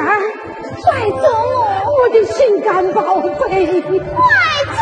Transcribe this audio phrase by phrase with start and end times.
[0.00, 0.18] 儿
[0.82, 1.28] 快走
[1.86, 4.80] 我的心肝宝贝快走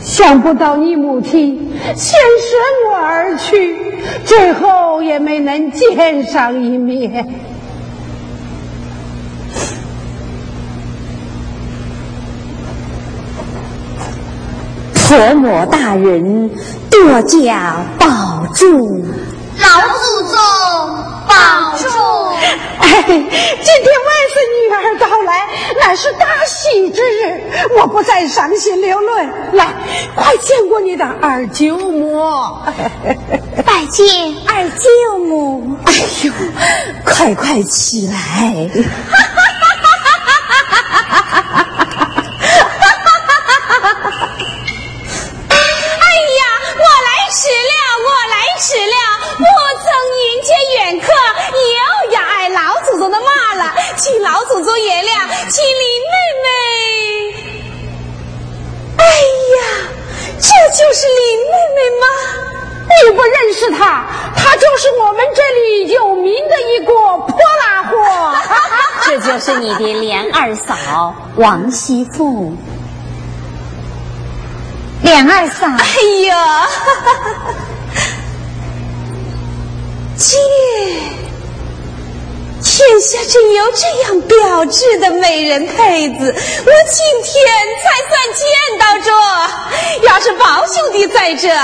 [0.00, 2.56] 想不到你母亲先舍
[2.88, 3.76] 我而去
[4.24, 7.49] 最后也没能见上一面。
[15.10, 16.48] 婆母大人
[16.88, 18.70] 多加保重，
[19.58, 20.38] 老祖宗
[21.26, 22.36] 保重。
[22.78, 25.48] 哎，今天外孙女儿到来，
[25.80, 27.42] 乃是大喜之日，
[27.76, 29.28] 我不再伤心流泪。
[29.54, 29.74] 来，
[30.14, 32.54] 快见过你的二舅母，
[33.66, 34.06] 拜见
[34.46, 35.76] 二舅母。
[35.86, 36.32] 哎呦，
[37.04, 38.70] 快快起来！
[71.10, 72.56] 嫂王熙凤。
[75.02, 75.84] 两二嫂，哎
[76.26, 76.66] 呀，
[80.16, 80.38] 姐。
[82.62, 86.36] 天下真有这样标致的美人胚子，我今
[87.24, 87.42] 天
[87.82, 88.46] 才算见
[88.78, 89.10] 到着。
[90.06, 91.56] 要是宝兄弟在这，耶，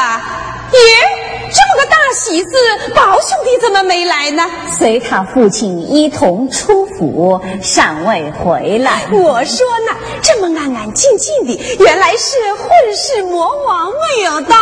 [1.57, 2.51] 这么个大喜事，
[2.95, 4.45] 宝兄弟怎么没来呢？
[4.79, 9.07] 随他父亲一同出府，尚未回来。
[9.11, 14.55] 我说呢，这么安安静静的，原来是混世魔王没有到。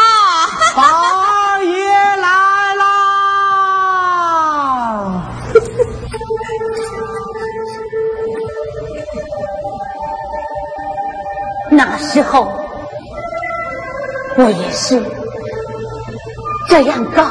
[0.77, 1.85] 八爷
[2.17, 2.29] 来
[2.77, 2.85] 了。
[11.71, 12.53] 那时候，
[14.37, 15.03] 我也是
[16.69, 17.25] 这样高，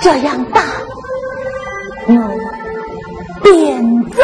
[0.00, 0.62] 这样大，
[2.08, 2.12] 我
[3.42, 4.22] 边走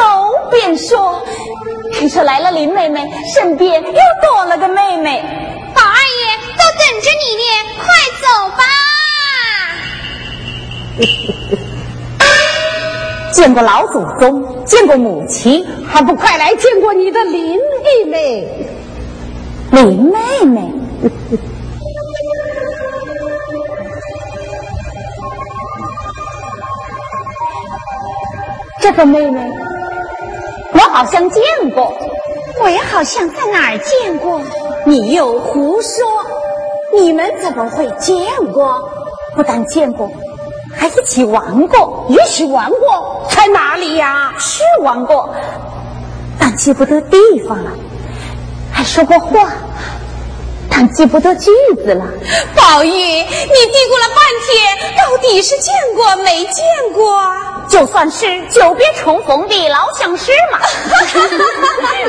[0.50, 1.22] 边说。
[1.92, 5.22] 听说来了林妹妹，身边又多了个妹妹。
[5.74, 7.44] 宝二爷都等着你呢，
[7.78, 7.84] 快
[8.22, 8.26] 走
[8.56, 8.62] 吧！
[13.32, 18.68] 见过老祖宗，见过母亲，还不快来见过你的林妹妹？
[19.72, 20.72] 林妹妹，
[28.82, 29.40] 这个妹妹，
[30.72, 31.40] 我好像见
[31.72, 31.96] 过，
[32.60, 34.42] 我也好像在哪儿见过。
[34.84, 36.04] 你又胡说！
[36.92, 38.18] 你们怎么会见
[38.52, 38.90] 过？
[39.36, 40.10] 不但见过，
[40.74, 44.34] 还一起玩过，一起玩过，在哪里呀？
[44.36, 45.32] 是玩过，
[46.36, 47.16] 但记不得地
[47.48, 47.70] 方了。
[48.72, 49.48] 还说过话，
[50.82, 52.04] 但记不得句子了。
[52.56, 54.18] 宝玉，你嘀咕了半
[54.48, 57.22] 天，到底是见过没见过？
[57.68, 60.58] 就算是久别重逢的老相识嘛。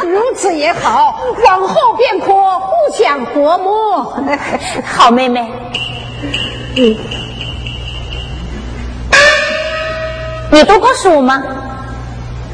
[0.10, 4.12] 如此也好，往后便可互相和睦。
[4.92, 5.54] 好妹妹，
[6.76, 6.98] 嗯，
[10.50, 11.44] 你读过书吗？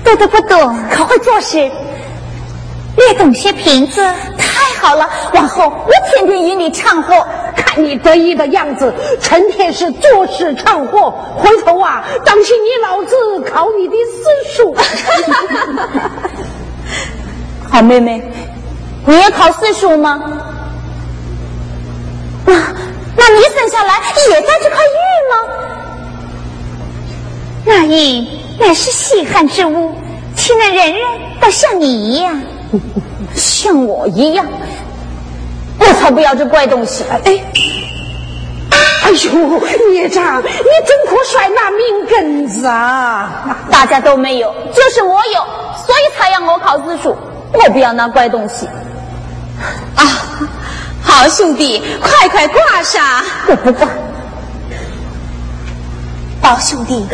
[0.04, 1.72] 读的不多，可会做事。
[2.97, 4.03] 略懂些瓶子，
[4.38, 5.09] 太好了！
[5.33, 7.25] 往后我天天与你唱和，
[7.56, 11.12] 看你得意的样子，成天是做事唱和。
[11.38, 13.15] 回头啊，当心你老子
[13.50, 14.75] 考你的私塾。
[17.71, 18.21] 好妹妹，
[19.06, 20.19] 你也考私塾吗？
[22.45, 22.53] 那
[23.15, 24.88] 那你生下来也在这块玉
[25.30, 25.36] 吗？
[27.65, 28.27] 那玉
[28.59, 29.94] 乃是稀罕之物，
[30.36, 31.01] 岂能人人
[31.39, 32.41] 都像你一样？
[33.36, 34.45] 像我一样，
[35.80, 37.04] 我才不要这怪东西！
[37.10, 37.19] 哎，
[38.71, 39.31] 哎呦，
[39.92, 40.48] 孽障，你
[40.86, 43.57] 真可甩那命根子啊！
[43.71, 45.42] 大家都没有，就是我有，
[45.86, 47.16] 所以才让我考私塾。
[47.51, 48.68] 我不要那怪东西。
[49.95, 50.04] 啊，
[51.01, 53.04] 好兄弟，快快挂上！
[53.48, 53.88] 我不挂。
[56.39, 57.06] 宝兄弟，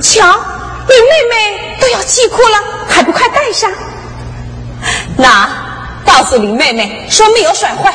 [0.00, 0.26] 瞧，
[0.88, 2.58] 你妹妹都要气哭了，
[2.88, 3.70] 还不快带上？
[5.16, 5.48] 那
[6.04, 7.92] 告诉林妹妹，说没有摔坏。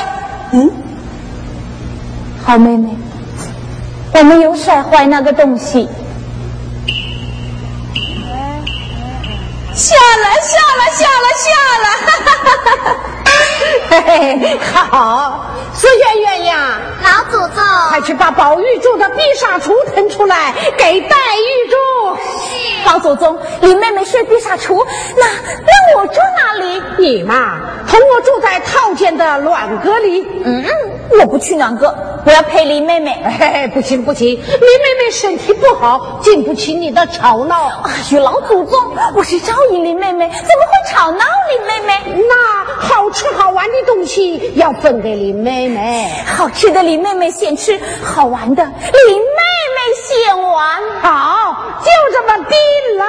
[0.52, 0.70] 嗯，
[2.44, 2.88] 好妹妹，
[4.14, 5.88] 我没有摔坏那个东西。
[9.74, 11.48] 下来，下来，下来，下
[11.82, 11.86] 来！
[12.00, 12.96] 哈哈哈哈哈！
[13.88, 13.96] 嘿
[14.38, 21.59] 嘿，好，孙圆圆呀，老祖宗，快去把宝玉住的碧纱橱腾出来，给黛玉住。
[22.90, 24.84] 是，老祖宗，林妹妹睡地下厨，
[25.16, 25.26] 那
[25.64, 26.82] 那我住哪里？
[26.98, 30.26] 你嘛，同我住在套间的暖阁里。
[30.44, 30.64] 嗯，
[31.20, 31.94] 我不去暖阁，
[32.26, 33.16] 我要陪林妹妹。
[33.38, 37.68] 嘿嘿，不行不行，林妹妹身体不好，经不起你的吵闹。
[37.84, 38.78] 哎呦，老祖宗，
[39.14, 42.24] 我是招引林妹妹，怎么会吵闹林妹妹？
[42.28, 49.40] 那好吃好玩的东西要分给林妹妹，好吃的林妹妹先吃，好玩的林妹
[49.76, 49.79] 妹
[50.10, 50.82] 先玩。
[51.02, 52.54] 好，就这么定
[52.98, 53.04] 了。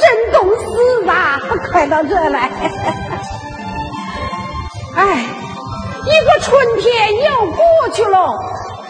[0.00, 1.38] 真懂事啊！
[1.70, 2.50] 快到这来。
[4.96, 5.24] 哎，
[6.04, 8.36] 一个春天又过去了，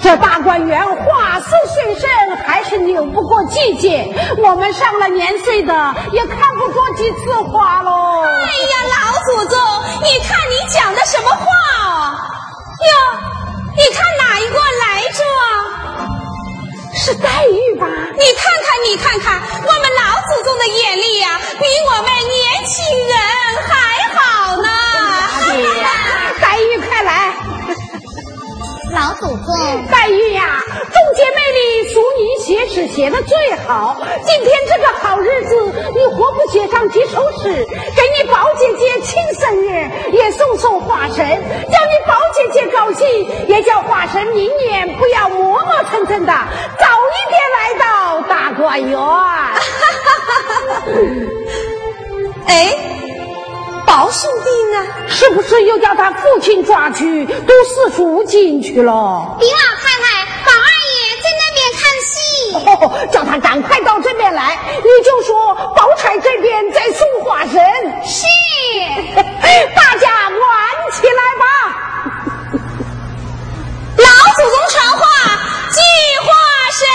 [0.00, 4.06] 这大观园花似水深，还是扭不过季节。
[4.38, 8.22] 我们上了年岁的，也看不着几次花喽。
[8.22, 9.58] 哎呀，老祖宗，
[10.02, 11.44] 你看你讲的什么话
[11.84, 12.16] 哦？
[12.80, 12.90] 哟，
[13.76, 15.20] 你看哪一个来着？
[16.98, 17.86] 是黛玉吧？
[17.86, 23.16] 你看看，你看看，我们老祖宗的眼力呀，比我们年轻人
[23.68, 23.72] 还
[24.14, 24.68] 好呢。
[26.40, 27.47] 黛玉，快来！
[28.90, 34.00] 老祖宗，黛玉呀，众姐妹里数你写诗写的最好。
[34.24, 43.06] 今天这个好日子，你活不写上几首诗，给你宝姐姐庆生日，也送送花神，叫你宝姐姐高兴，
[43.46, 46.32] 也叫花神明年不要磨磨蹭蹭的，
[46.78, 48.98] 早一点来到大观园。
[52.46, 52.78] 哎，
[53.88, 54.86] 宝兄弟呢？
[55.08, 59.36] 是不是又叫他父亲抓去读四书进去了？
[59.40, 62.12] 李老太太，宝二爷在那边看戏。
[62.68, 64.58] 哦，叫他赶快到这边来。
[64.76, 67.54] 你就说宝钗这边在送花神。
[68.04, 68.26] 是，
[69.74, 71.44] 大家玩起来吧。
[73.96, 74.04] 老
[74.36, 75.02] 祖宗传话，
[75.70, 75.80] 祭
[76.20, 76.28] 花
[76.70, 76.86] 神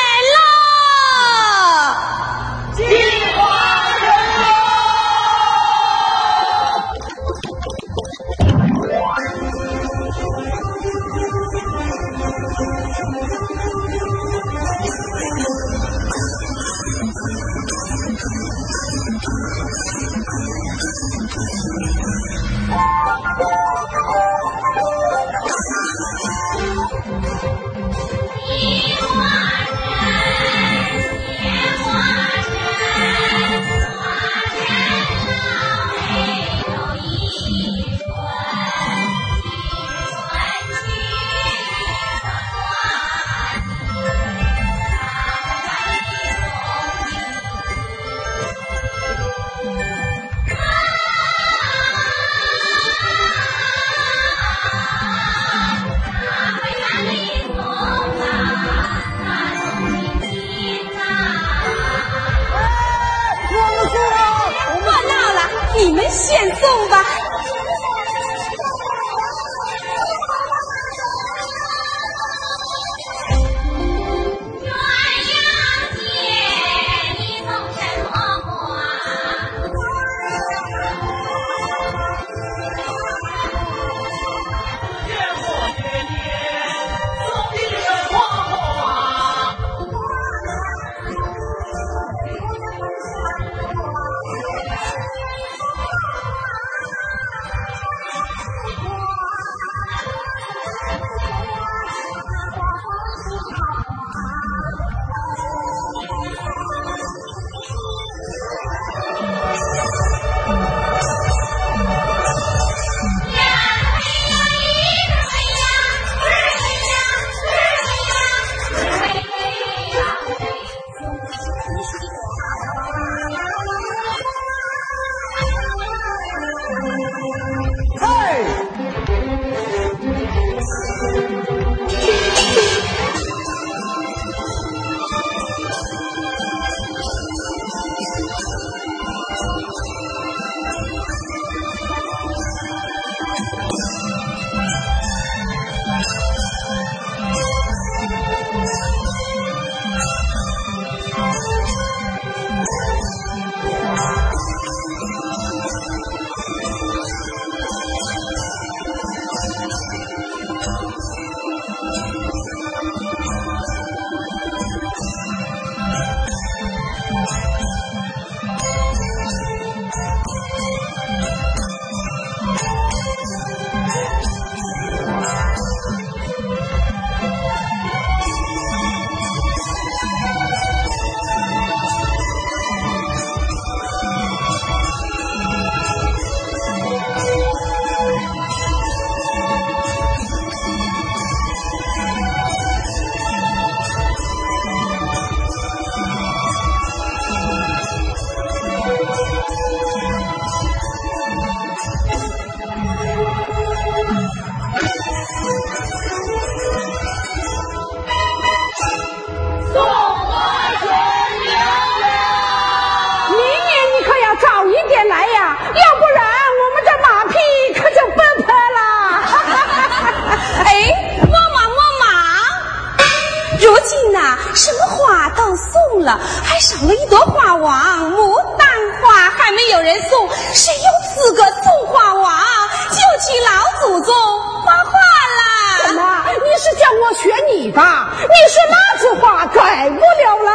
[237.63, 238.10] 你吧？
[238.20, 240.52] 你说那句话改不了了。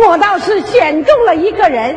[0.08, 1.94] 我倒是选中了一个人，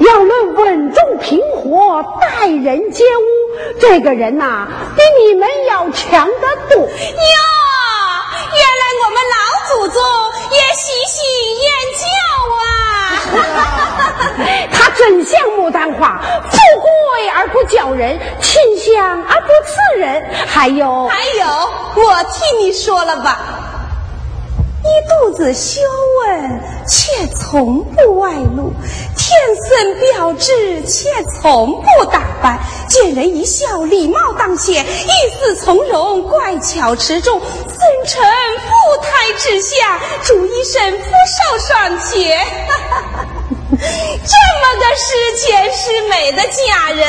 [0.00, 3.24] 要论稳重平和、待人接物，
[3.80, 6.76] 这个人呐，比你们要强得多。
[6.78, 9.36] 哟，原来我们老
[9.68, 9.96] 祖宗
[10.50, 11.16] 也喜新
[11.64, 12.04] 厌旧
[12.60, 12.62] 啊！
[14.98, 20.24] 很像牡丹花，富贵而不骄人，清香而不刺人。
[20.46, 21.46] 还有，还有，
[22.02, 23.38] 我替你说了吧。
[24.82, 25.80] 一肚子羞
[26.20, 28.72] 问，却从不外露；
[29.16, 32.58] 天生标致，却从不打扮。
[32.88, 37.38] 见人一笑，礼貌当先；一丝从容，乖巧持重。
[37.38, 38.22] 尊臣
[38.56, 42.46] 富态之下，主一身福寿双全。
[42.66, 43.27] 这
[43.78, 47.00] 么个诗前诗美的佳人，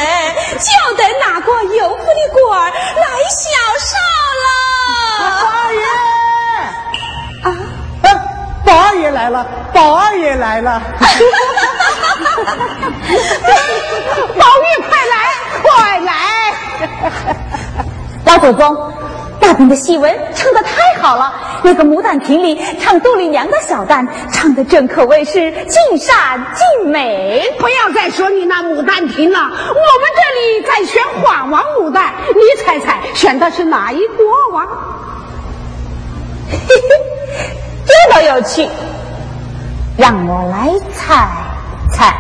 [0.60, 3.42] 就得拿过油府的官儿来享
[3.80, 3.92] 受
[4.40, 4.46] 了。
[5.42, 5.80] 大爷。
[8.66, 10.80] 宝二爷来了，宝二爷来了！
[14.38, 15.16] 宝玉，快来，
[15.64, 16.12] 快来！
[18.26, 18.94] 老祖宗，
[19.40, 27.44] 大饼的戏文唱的太好了，那个牡丹亭里唱杜丽娘的小旦，唱的正可谓是尽善尽美。
[27.58, 29.54] 不要再说你那牡丹亭了，我们
[30.16, 34.68] 这里在选花王牡丹，你猜猜选的是哪一国王？
[36.52, 37.06] 嘿嘿。
[37.86, 38.68] 这倒有趣，
[39.98, 41.28] 让我来猜
[41.92, 42.14] 猜。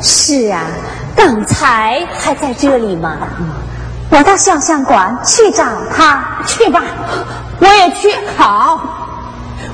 [0.00, 0.66] 是啊，
[1.14, 3.18] 刚才还在这里吗？
[4.08, 6.82] 我到小相馆去找他去吧，
[7.58, 8.14] 我也去。
[8.36, 8.80] 好，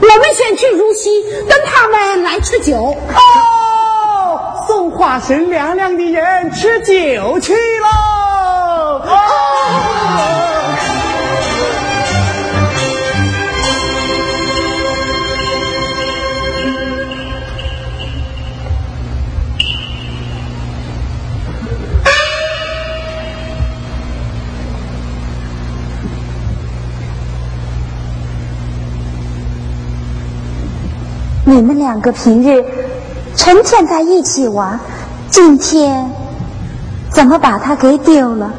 [0.01, 2.77] 我们先去如溪，等他们来吃酒。
[2.77, 7.82] 哦，送花神娘娘的人吃酒去喽。
[31.53, 32.65] 你们两个平日
[33.37, 34.81] 成天在一起玩，
[35.29, 36.11] 今天
[37.11, 38.51] 怎么把他给丢了？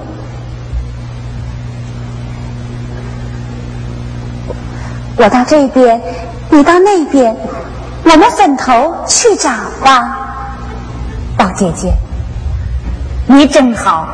[5.18, 6.00] 我到这边，
[6.52, 7.36] 你到那边，
[8.04, 9.50] 我们分头去找
[9.84, 10.20] 吧。
[11.36, 11.92] 宝姐姐，
[13.26, 14.08] 你真好，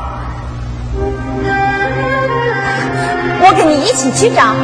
[3.42, 4.56] 我跟你一起去找。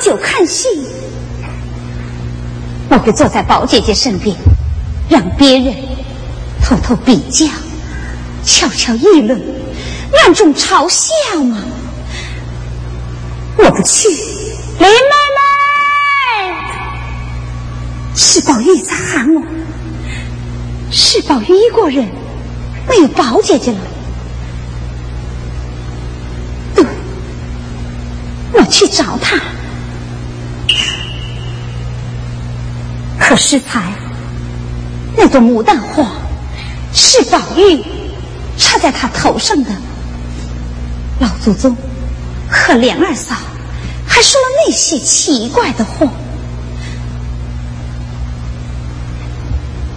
[0.00, 0.66] 酒看戏，
[2.88, 4.34] 我就坐在宝姐姐身边，
[5.10, 5.74] 让别人
[6.62, 7.46] 偷偷比较、
[8.42, 9.38] 悄悄议论、
[10.24, 11.58] 暗中嘲笑吗？
[13.58, 14.08] 我不去。
[14.08, 14.94] 林妹
[15.36, 16.56] 妹，
[18.16, 19.42] 是宝玉在喊我，
[20.90, 22.08] 是宝玉一个人，
[22.88, 23.78] 没有宝姐姐了。
[28.52, 29.38] 我去找他，
[33.30, 33.92] 可是才
[35.16, 36.04] 那朵牡丹花
[36.92, 37.80] 是宝玉
[38.58, 39.70] 插在他头上的。
[41.20, 41.76] 老祖宗
[42.50, 43.36] 和莲二嫂
[44.04, 46.08] 还说了那些奇怪的话。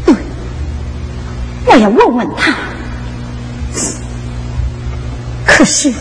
[0.05, 0.15] 对，
[1.65, 2.55] 我要问问他。
[5.43, 5.91] 可是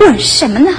[0.00, 0.72] 问什么呢？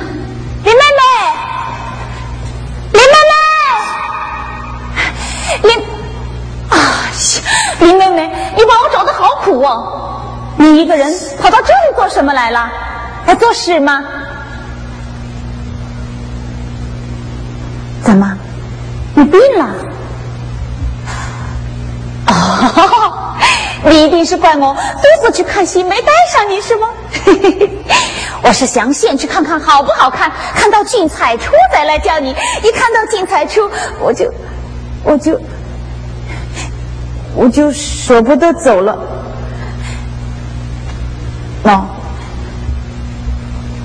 [7.85, 10.21] 林妹妹，你把我找的好苦哦！
[10.57, 12.67] 你一个人跑到这里做什么来了？
[13.27, 14.03] 来做事吗？
[18.03, 18.35] 怎么，
[19.13, 19.69] 你病了？
[22.27, 23.35] 哦，
[23.85, 26.87] 你一定是怪我独自去看戏没带上你是吗？
[28.41, 32.35] 我是想先去看看好不好看，看到俊彩出再来叫你。
[32.63, 33.69] 一看到俊彩出，
[33.99, 34.31] 我就，
[35.03, 35.39] 我就，
[37.35, 38.97] 我就舍不得走了。
[41.63, 41.81] 喏，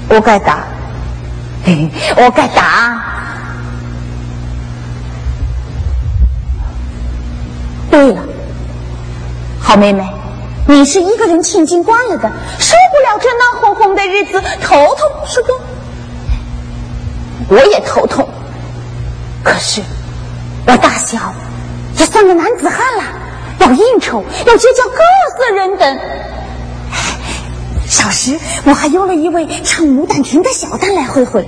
[0.08, 0.64] 我该打，
[2.16, 3.02] 我该打。
[7.90, 8.22] 对了，
[9.60, 10.08] 好妹妹。
[10.66, 15.52] 你是一个人清静惯了的，受不了这闹哄哄的日子，头痛是不？
[17.48, 18.28] 我也头痛，
[19.42, 19.82] 可是
[20.66, 21.34] 我大小
[21.96, 23.02] 也算个男子汉了，
[23.60, 24.98] 要应酬，要结交各
[25.38, 25.98] 色人等。
[27.86, 31.46] 小时我还邀了一位唱牡丹亭的小旦来会会，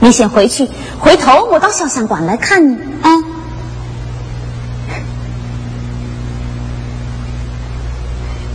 [0.00, 3.10] 你先回去，回头我到肖像馆来看你啊。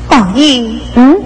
[0.07, 1.18] 宝玉嗯，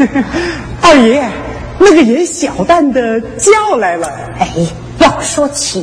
[0.82, 1.28] 二爷，
[1.78, 4.08] 那个演小旦的叫来了。
[4.38, 4.48] 哎，
[4.98, 5.82] 要说请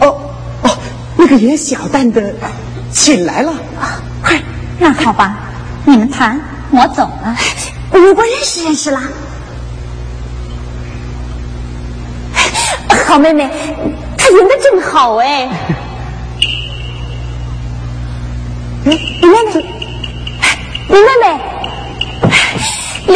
[0.00, 0.20] 哦
[0.62, 0.78] 哦，
[1.16, 2.34] 那个演小旦的
[2.90, 4.40] 请来了啊，快。
[4.78, 5.38] 那好吧，
[5.84, 7.36] 你们谈，我走了。
[7.90, 9.02] 我们认识认识啦。
[13.06, 13.48] 好妹妹，
[14.18, 15.48] 她演的正好哎。
[18.84, 19.66] 你妹妹，
[20.88, 21.40] 你妹妹，
[23.06, 23.14] 你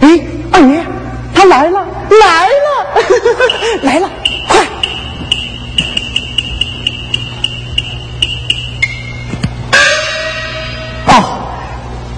[0.00, 0.84] 咦，二爷，
[1.34, 1.42] 他。
[1.44, 2.86] 来了，来了，
[3.82, 4.08] 来了，
[4.48, 4.64] 快！
[11.08, 11.42] 哦，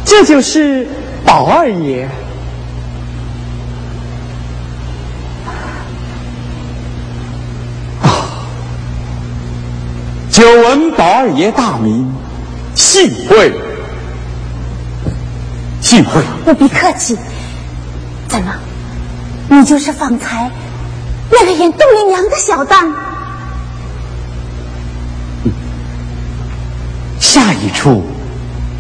[0.04, 0.86] 这就是
[1.24, 2.08] 宝二爷。
[10.34, 12.12] 久闻宝二爷大名，
[12.74, 13.52] 幸会，
[15.80, 16.20] 幸会。
[16.44, 17.16] 不必客气。
[18.26, 18.52] 怎么？
[19.48, 20.50] 你就是方才
[21.30, 22.92] 那个演杜丽娘的小旦。
[27.20, 28.04] 下一处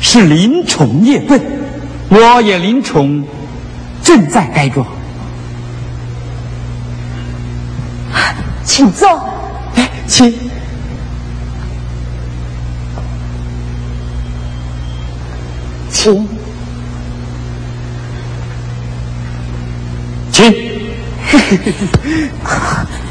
[0.00, 1.40] 是林宠夜奔，
[2.08, 3.24] 我演林宠，
[4.02, 4.84] 正在该庄。
[8.64, 9.08] 请坐，
[9.76, 10.36] 哎，请，
[16.04, 16.28] 请。
[20.30, 20.52] 请。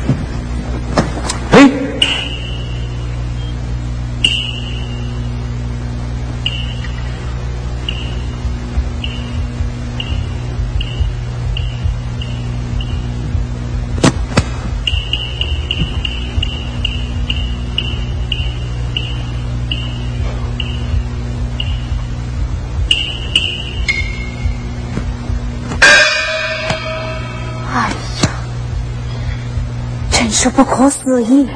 [30.44, 31.48] 这不可思议！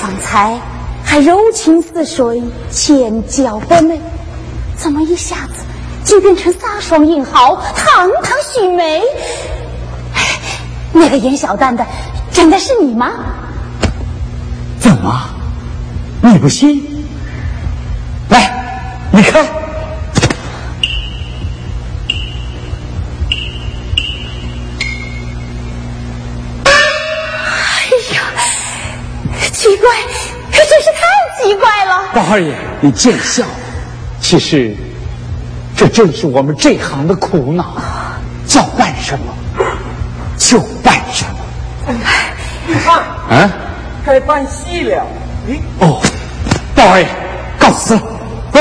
[0.00, 0.58] 方才
[1.04, 4.00] 还柔情似水、千娇百媚，
[4.74, 5.62] 怎么一下子
[6.02, 9.02] 就变成飒爽英豪、堂堂许梅？
[10.92, 11.86] 那个演小旦的，
[12.32, 13.10] 真的是你吗？
[14.80, 15.28] 怎么，
[16.22, 17.06] 你不信？
[18.30, 19.44] 来，你看。
[32.14, 33.44] 宝二爷，你见笑。
[34.20, 34.74] 其实，
[35.76, 37.76] 这正是我们这行的苦恼。
[38.46, 39.26] 叫办什么，
[40.38, 41.94] 就办什么。
[42.66, 43.50] 你看，啊，
[44.04, 45.06] 该办戏了。
[45.46, 46.00] 咦哦，
[46.74, 47.06] 宝二爷，
[47.58, 47.96] 告辞。
[48.50, 48.58] 走。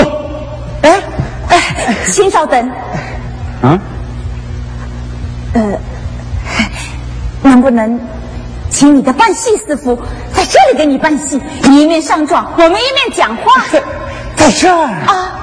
[0.82, 1.02] 哎
[1.50, 2.70] 哎，请稍等。
[3.62, 3.80] 啊？
[5.54, 5.80] 呃，
[7.42, 8.00] 能不能？
[8.78, 9.96] 请你的扮戏师傅
[10.32, 13.66] 在这里给你扮戏，你一面上妆，我们一面讲话。
[13.72, 13.82] 在
[14.38, 15.34] 在这儿啊？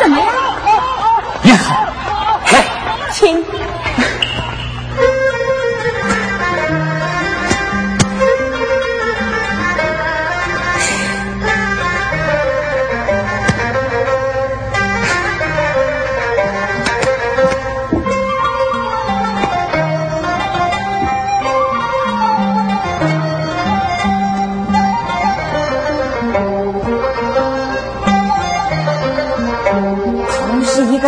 [0.00, 0.26] 怎么样？
[1.44, 1.86] 也好，
[2.52, 2.64] 来，
[3.12, 3.40] 请。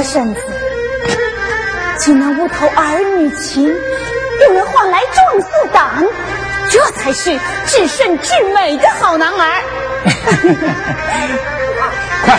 [0.06, 0.40] 身子，
[1.98, 3.68] 竟能无头儿女情，
[4.40, 6.06] 又能换来壮士胆，
[6.70, 9.62] 这才是至圣至美的好男儿。
[12.24, 12.38] 快，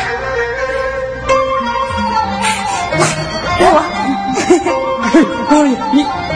[3.59, 3.83] 我，
[5.49, 6.26] 姑爷，你。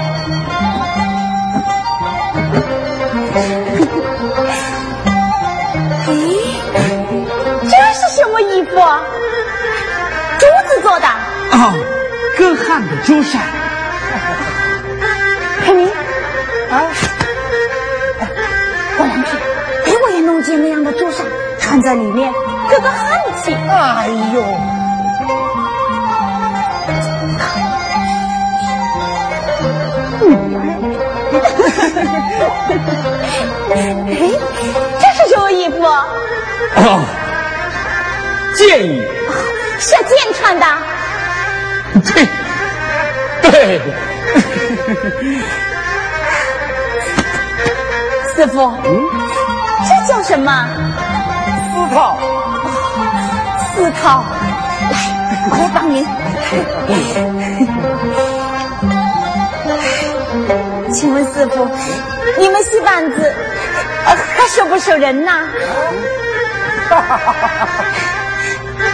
[12.42, 13.40] 哥汉的珠扇。
[15.64, 15.88] 海明，
[16.72, 16.90] 啊，
[18.98, 19.40] 过两天
[19.86, 21.24] 给我也弄件那样的珠衫，
[21.60, 22.34] 穿在里面，
[22.68, 23.54] 哥哥汉气。
[23.54, 24.42] 哎呦！
[33.70, 33.96] 哎，
[35.00, 35.86] 这是什么衣服？
[35.86, 37.06] 哦。
[38.56, 39.08] 剑衣，
[39.78, 40.66] 是箭穿的。
[42.02, 42.28] 对，
[43.52, 43.82] 对。
[48.36, 48.88] 师傅，嗯，
[49.88, 50.68] 这叫什么？
[51.74, 52.18] 丝套。
[53.76, 54.26] 丝套，
[54.92, 54.96] 来，
[55.50, 56.06] 我来帮您。
[60.92, 61.68] 请问师傅，
[62.38, 63.34] 你们戏班子
[64.04, 64.16] 还
[64.50, 65.48] 收不收人呐？
[66.90, 67.86] 哈哈哈哈哈！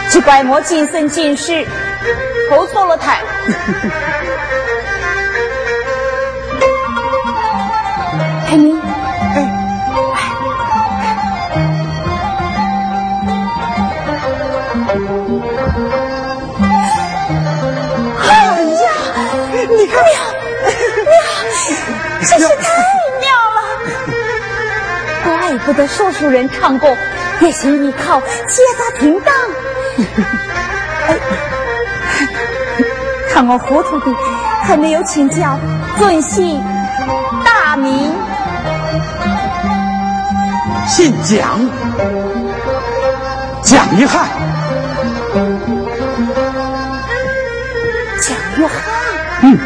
[0.08, 1.66] 只怪我今生今世
[2.48, 3.20] 投错了胎。
[8.46, 9.36] 海明，哎，
[18.22, 18.30] 哎
[18.64, 18.90] 呀，
[19.68, 20.10] 你看，妙，
[22.22, 22.62] 真是太
[23.20, 23.58] 妙了！
[25.24, 26.96] 怪不得说书人唱过，
[27.40, 29.34] 也是依靠结他停当。
[33.38, 34.06] 看我糊涂的，
[34.64, 35.56] 还没有请教
[35.96, 36.60] 尊姓
[37.44, 38.12] 大名，
[40.88, 41.38] 姓蒋，
[43.62, 44.28] 蒋一汉，
[48.20, 48.74] 蒋约翰，
[49.42, 49.56] 嗯，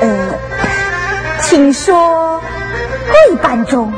[0.00, 0.08] 呃，
[1.40, 2.42] 听说。
[3.06, 3.92] 贵班中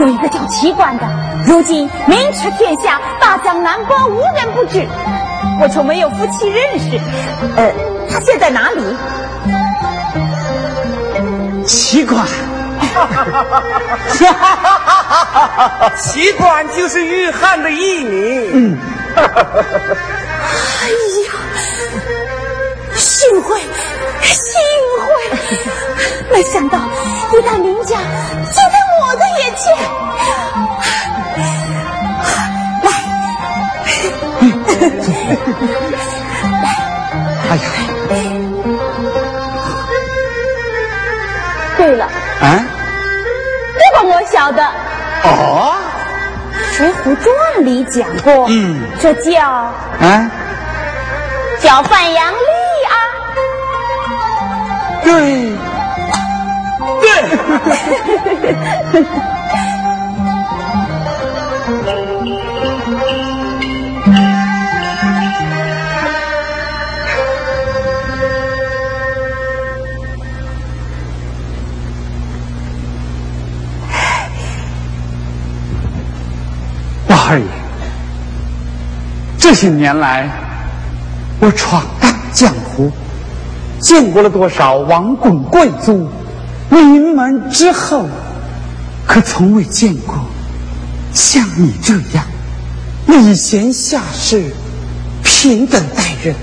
[0.00, 1.04] 有一个叫齐官的，
[1.46, 4.84] 如今名驰天下，大江南北无人不知。
[5.60, 7.00] 我从没有夫妻认识。
[7.56, 7.72] 呃，
[8.10, 8.96] 他现在哪里？
[11.64, 12.26] 奇官，
[15.96, 18.50] 奇怪就是玉汉的艺名。
[18.52, 18.76] 嗯。
[19.16, 19.22] 哎
[21.26, 21.32] 呀，
[22.94, 23.58] 幸会，
[24.22, 24.52] 幸
[25.00, 25.06] 会！
[26.30, 26.78] 没想到
[27.32, 27.96] 一代名家。
[27.96, 29.74] 就在我的眼前，
[37.48, 37.62] 哎呀！
[41.76, 42.04] 对了，
[42.40, 42.64] 啊，
[43.78, 44.62] 这个我晓得。
[45.24, 45.74] 哦，
[46.76, 47.24] 《水浒传》
[47.62, 50.30] 里讲过，嗯，这叫啊，
[51.60, 52.38] 叫范阳丽
[52.88, 52.94] 啊。
[55.04, 55.52] 对。
[58.92, 58.98] 大
[79.56, 80.28] 些年来，
[81.40, 82.92] 我闯荡江湖，
[83.80, 86.06] 见过了多少王公贵族。
[86.68, 88.06] 名门之后，
[89.06, 90.14] 可从未见过
[91.14, 92.24] 像你这样
[93.06, 94.52] 礼贤下士、
[95.24, 96.34] 平等待人。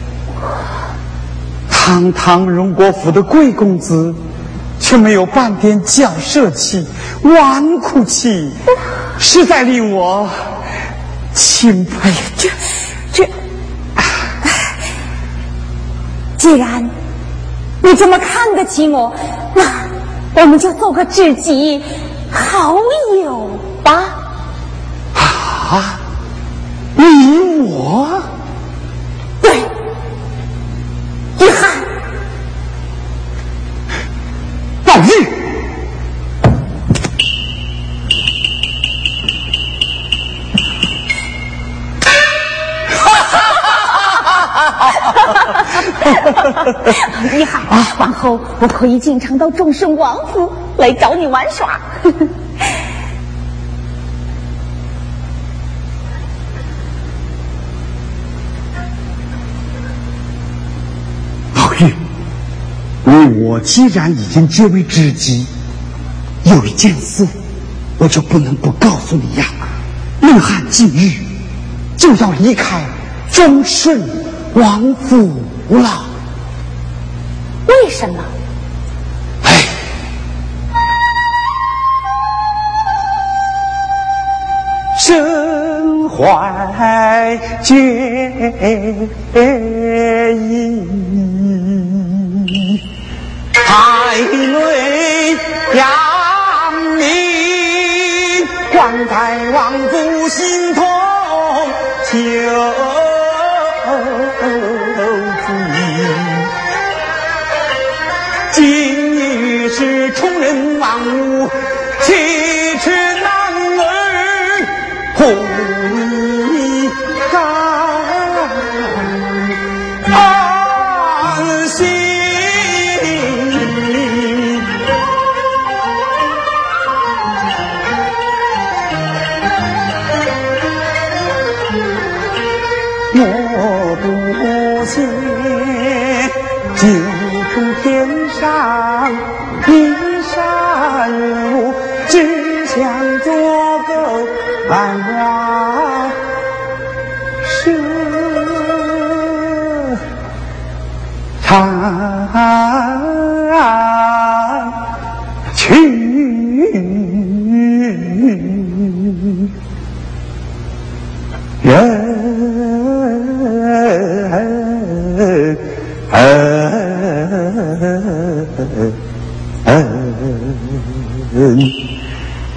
[1.70, 4.16] 堂堂荣国府的贵公子，
[4.80, 6.88] 却没有半点骄奢气、
[7.22, 8.49] 纨绔气，
[9.20, 10.28] 实在令我
[11.36, 12.11] 钦佩。
[12.38, 12.49] 这
[13.11, 13.28] 这，
[16.44, 16.84] 既然
[17.82, 19.16] 你这么看得起我，
[19.56, 19.64] 那。
[20.36, 21.82] 我们就做个知己
[22.30, 22.76] 好
[23.24, 23.50] 友
[23.82, 24.04] 吧。
[25.14, 26.00] 啊，
[26.96, 28.20] 你我
[29.41, 29.56] 对，
[31.38, 31.82] 遗憾，
[47.34, 51.80] 你好，啊、往后我可以经常到众顺王府来找你玩耍。
[61.53, 61.93] 宝玉，
[63.03, 65.45] 你我既然已经结为知己，
[66.43, 67.28] 有一件事，
[67.97, 69.45] 我就不能不告诉你呀。
[70.22, 71.11] 孟汉今日
[71.97, 72.82] 就要离开
[73.32, 74.01] 忠顺
[74.53, 76.12] 王府了。
[77.68, 78.24] 为什么？
[79.43, 79.47] 哎，
[84.99, 87.74] 身怀绝
[90.36, 90.41] 艺，
[93.53, 95.38] 海内
[95.74, 95.84] 扬
[96.97, 97.01] 名，
[98.74, 99.14] 万代
[99.51, 100.84] 王府心痛
[102.09, 103.03] 求。
[110.96, 111.50] 无
[112.02, 112.53] 情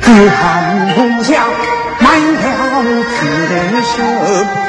[0.03, 1.49] 只看东乡
[2.01, 3.17] 满了此
[3.97, 4.66] 生，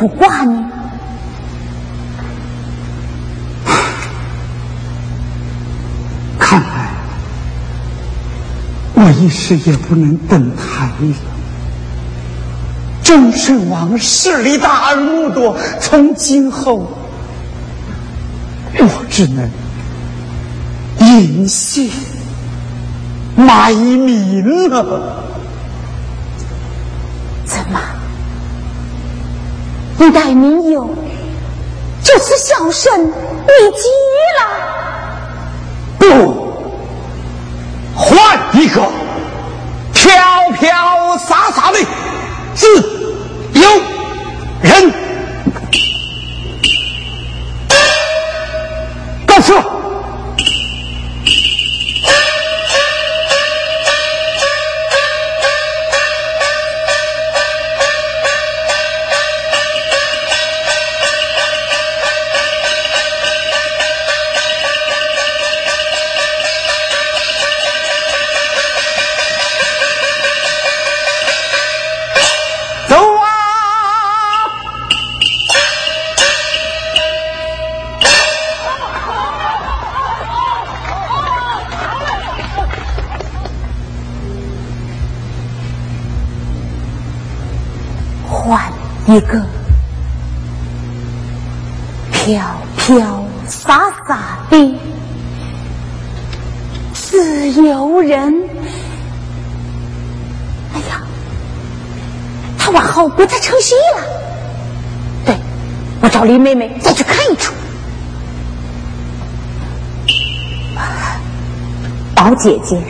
[0.00, 0.56] 苦挂你。
[6.40, 6.88] 看来
[8.94, 11.14] 我一时也不能登台了。
[13.04, 16.90] 忠顺王势力大而目多，从今后
[18.78, 19.50] 我只能
[21.00, 21.90] 隐姓
[23.36, 25.24] 埋名了。
[27.44, 27.78] 怎么？
[30.00, 30.88] 一代女友，
[32.02, 33.12] 这次孝顺你
[33.76, 33.86] 急
[34.38, 34.42] 了？
[35.98, 36.54] 不，
[37.94, 38.80] 换一个
[39.92, 40.10] 飘
[40.58, 41.78] 飘洒洒的
[42.54, 42.66] 自
[43.52, 43.62] 由
[44.62, 44.90] 人。
[49.26, 49.52] 告辞。
[89.10, 89.44] 一个
[92.12, 92.40] 飘
[92.76, 94.78] 飘洒洒的
[96.92, 98.32] 自由人。
[100.72, 101.02] 哎呀，
[102.56, 104.04] 他往后不再唱戏了。
[105.26, 105.34] 对，
[106.02, 107.52] 我找林妹妹再去看一出。
[112.14, 112.80] 宝姐姐，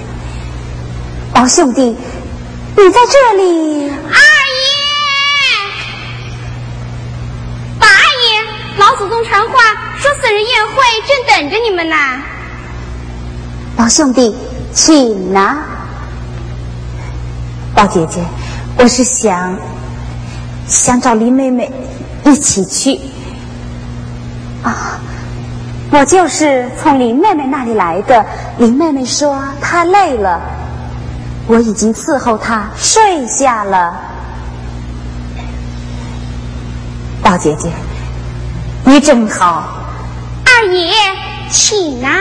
[1.32, 3.88] 宝兄弟，你在这里。
[3.88, 4.18] 啊
[4.66, 4.68] 爷，
[7.78, 8.42] 八爷，
[8.76, 9.59] 老祖宗传话
[9.96, 10.74] 说死人宴会
[11.09, 11.96] 正等着你们呢。
[13.74, 14.36] 宝兄弟，
[14.74, 15.57] 请拿。
[17.74, 18.22] 宝姐姐，
[18.76, 19.57] 我是想
[20.68, 21.72] 想找林妹妹
[22.26, 23.01] 一起去。
[24.62, 25.01] 啊，
[25.90, 28.22] 我就是从林妹妹那里来的。
[28.59, 30.38] 林妹妹说她累了，
[31.46, 33.98] 我已经伺候她睡下了。
[37.22, 37.70] 宝姐姐，
[38.85, 39.68] 你正好。
[40.45, 40.93] 二爷，
[41.51, 42.18] 请啊，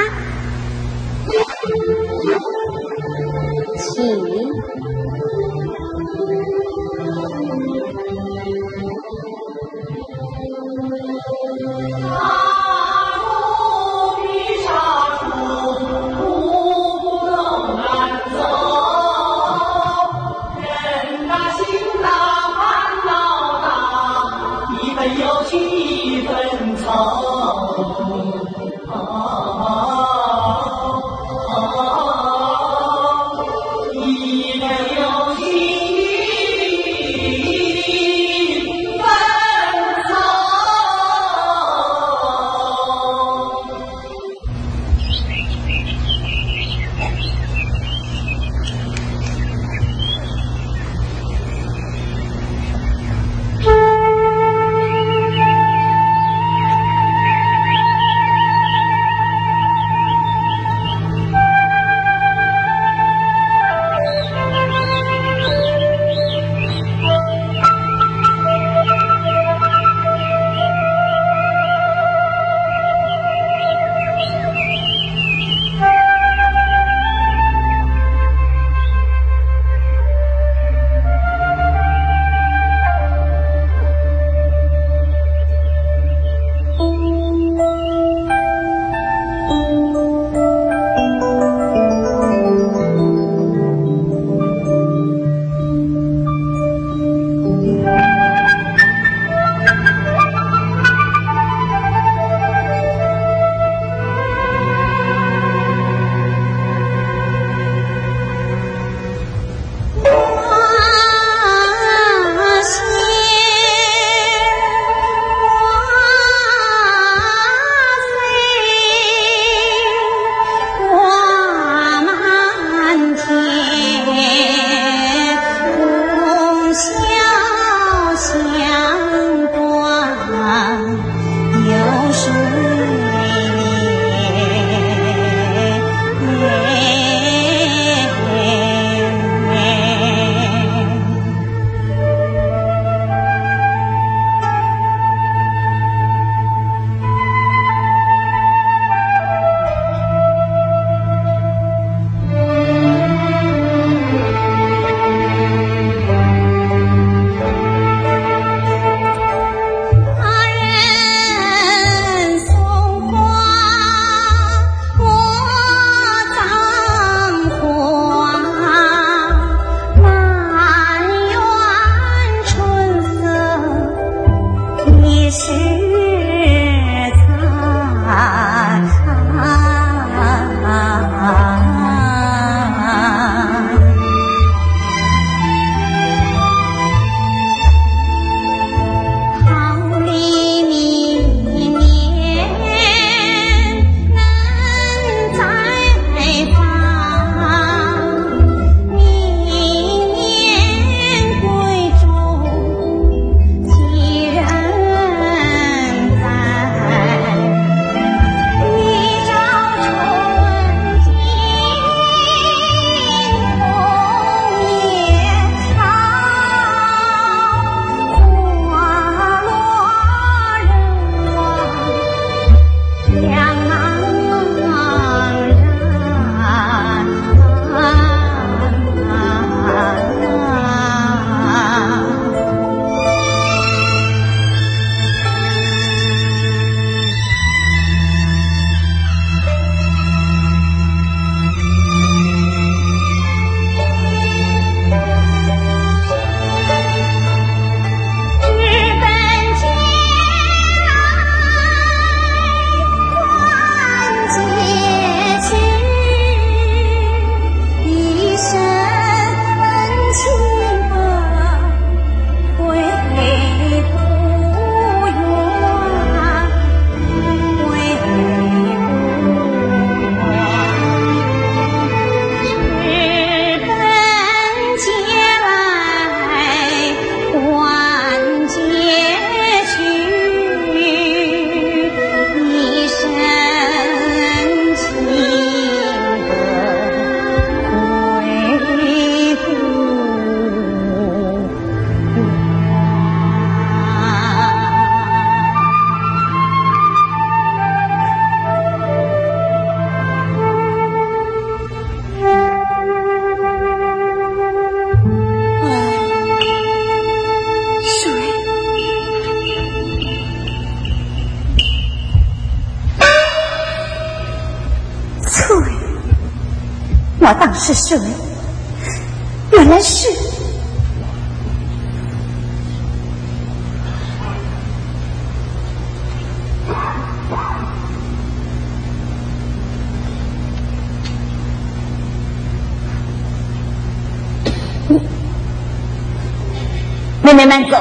[337.34, 337.78] 妹妹们走。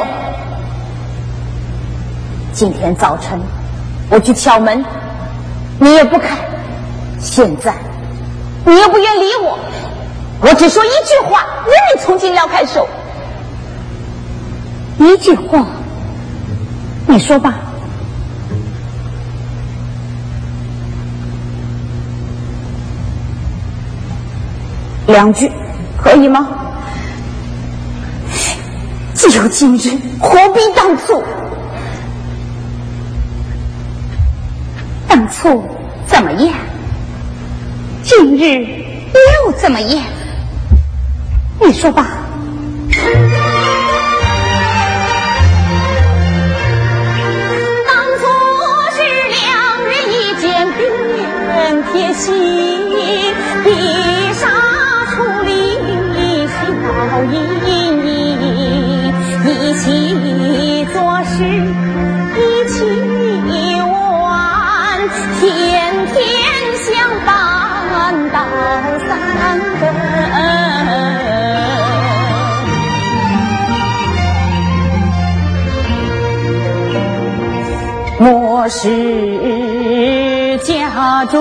[2.53, 3.41] 今天早晨
[4.11, 4.85] 我去敲门，
[5.79, 6.37] 你也不开。
[7.19, 7.75] 现在
[8.67, 9.59] 你又不愿理我。
[10.41, 12.87] 我只说一句话，任你从今撩开手。
[14.99, 15.65] 一句话，
[17.07, 17.55] 你说吧。
[25.07, 25.51] 两句
[25.97, 26.49] 可以吗？
[29.19, 31.25] 只有今日，何必当初？
[35.09, 35.65] 当初
[36.07, 36.55] 怎么样？
[38.05, 38.65] 今日
[39.45, 40.05] 又怎么样？
[41.61, 42.07] 你说吧。
[47.87, 48.23] 当初
[48.95, 49.03] 是
[49.35, 49.43] 两
[49.85, 52.78] 人一见便贴心，
[61.39, 61.47] 做事
[62.35, 62.77] 一起
[63.81, 65.09] 玩，
[65.39, 65.47] 天
[66.13, 66.19] 天
[66.83, 66.87] 相
[67.25, 67.31] 伴
[68.33, 68.37] 到
[69.07, 69.09] 三
[69.79, 69.83] 更。
[78.21, 81.37] 我是家中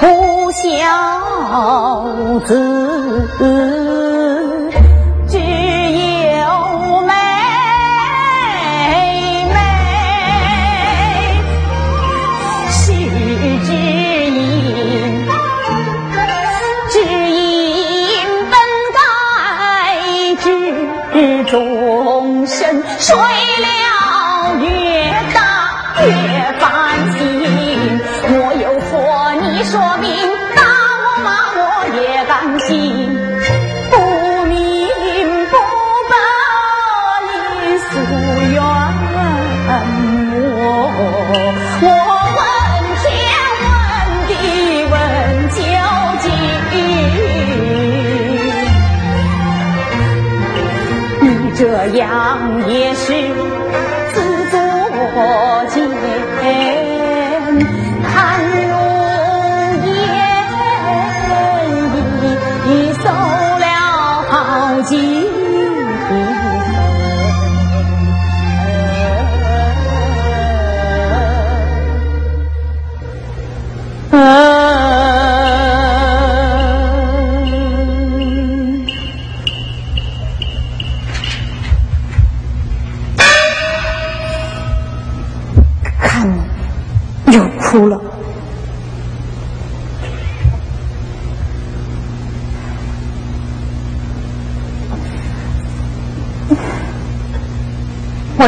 [0.00, 0.62] 不孝
[2.46, 3.83] 子。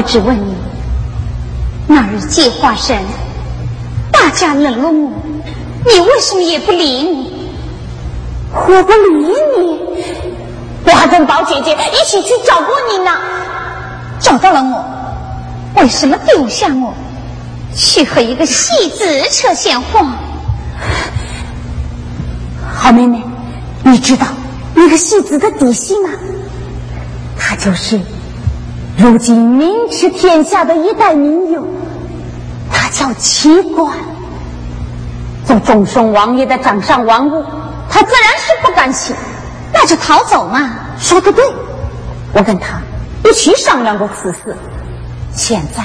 [0.06, 0.54] 只问你，
[1.88, 2.96] 那日计划生，
[4.12, 5.10] 大家冷落我，
[5.84, 7.04] 你为什么也不理
[8.52, 8.60] 我？
[8.68, 9.26] 我不理
[9.58, 9.80] 你，
[10.84, 13.10] 我还跟宝姐姐一起去找过你呢。
[14.20, 16.94] 找到了我，为什么丢下我，
[17.74, 20.06] 去和一个戏子扯闲话？
[22.74, 23.20] 好妹妹，
[23.82, 24.26] 你知道
[24.72, 26.10] 那个戏子的底细吗？
[27.36, 28.00] 他就是
[28.98, 31.66] 如今名驰天下的一代名优，
[32.72, 33.92] 他叫齐官。
[35.44, 37.44] 做众生王爷的掌上玩物，
[37.88, 39.14] 他自然是不甘心，
[39.72, 40.72] 那就逃走嘛。
[40.98, 41.44] 说的对，
[42.32, 42.80] 我跟他。
[43.24, 44.56] 一起商量过此事，
[45.32, 45.84] 现在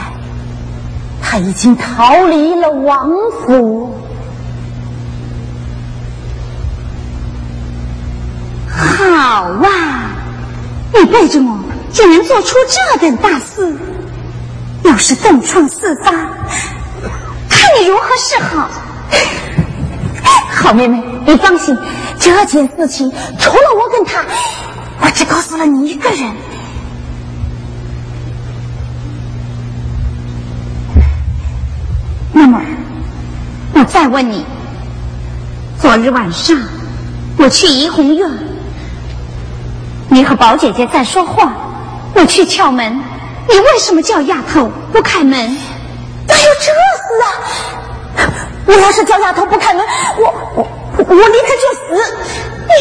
[1.21, 3.09] 他已经逃离了王
[3.45, 3.93] 府。
[8.67, 10.11] 好啊，
[10.93, 11.59] 你背着我
[11.93, 13.75] 竟然做出这等大事，
[14.83, 16.11] 要是东窗事发，
[17.49, 18.69] 看你如何是好。
[20.53, 21.77] 好妹妹，你放心，
[22.19, 24.23] 这件事情除了我跟他，
[25.01, 26.31] 我只告诉了你一个人。
[32.31, 32.61] 那么，
[33.73, 34.45] 我再问你：
[35.79, 36.57] 昨日晚上
[37.37, 38.29] 我去怡红院，
[40.09, 41.53] 你和宝姐姐在说话，
[42.13, 43.01] 我去敲门，
[43.49, 45.57] 你为什么叫丫头不开门？
[46.27, 46.73] 哪有这事
[47.23, 47.25] 啊！
[48.65, 49.85] 我要是叫丫头不开门，
[50.17, 50.23] 我
[50.55, 52.15] 我我立刻就死！
[52.67, 52.71] 你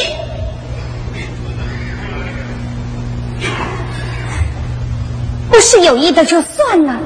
[5.49, 6.99] 不是有意的就算了。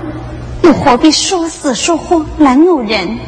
[0.62, 3.18] 又何必说死说活来讹人？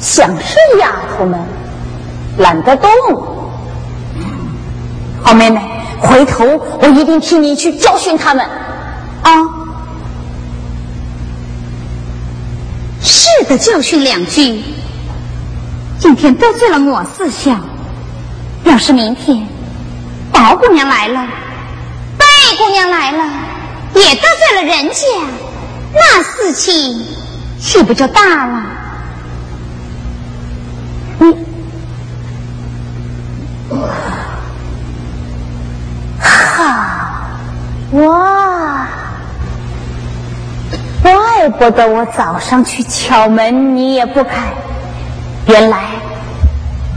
[0.00, 1.40] 想是丫头们
[2.38, 2.88] 懒得动。
[5.22, 5.60] 好妹妹，
[6.00, 6.44] 回头
[6.80, 8.44] 我一定替你去教训他们。
[9.22, 9.30] 啊，
[13.02, 14.62] 是的，教训两句。
[15.98, 17.52] 今天得罪了我四小，
[18.64, 19.46] 要是明天
[20.32, 21.24] 宝姑娘来了。
[22.18, 23.30] 贝姑娘来了，
[23.94, 25.06] 也得罪了人家，
[25.94, 27.06] 那事情
[27.60, 28.62] 岂不就大了？
[41.62, 44.52] 怪不得我早上去敲门你也不开，
[45.46, 45.78] 原来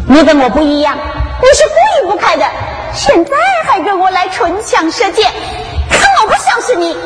[0.08, 2.44] 你跟我不一样，你是故意不开的。
[2.92, 3.32] 现在
[3.68, 5.32] 还跟我来唇枪舌剑，
[5.88, 6.98] 看我不收拾你！